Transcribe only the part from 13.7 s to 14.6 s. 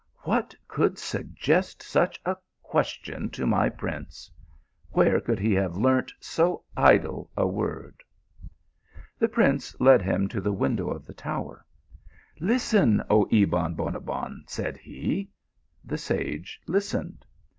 Lonabbon!"